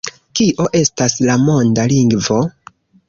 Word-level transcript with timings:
Kio 0.39 0.65
estas 0.79 1.17
la 1.27 1.35
monda 1.43 1.85
lingvo? 1.93 2.41